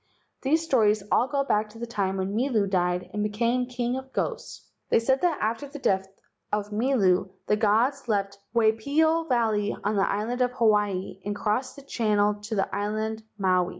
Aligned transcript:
These 0.41 0.63
stories 0.65 1.03
all 1.11 1.27
go 1.27 1.43
back 1.43 1.69
to 1.69 1.77
the 1.77 1.85
time 1.85 2.17
when 2.17 2.33
Milu 2.33 2.67
died 2.67 3.11
and 3.13 3.23
be¬ 3.23 3.31
came 3.31 3.67
the 3.67 3.71
king 3.71 3.95
of 3.95 4.11
ghosts. 4.11 4.67
They 4.89 4.97
say 4.97 5.15
that 5.21 5.37
after 5.39 5.67
the 5.67 5.77
death 5.77 6.07
of 6.51 6.71
Milu 6.71 7.29
the 7.45 7.55
gods 7.55 8.07
left 8.07 8.39
Waipio 8.55 9.25
Valley 9.29 9.77
on 9.83 9.95
the 9.97 10.09
island 10.11 10.41
of 10.41 10.53
Hawaii 10.53 11.19
and 11.23 11.35
crossed 11.35 11.75
the 11.75 11.83
channel 11.83 12.33
to 12.33 12.55
the 12.55 12.75
island 12.75 13.21
Maui. 13.37 13.69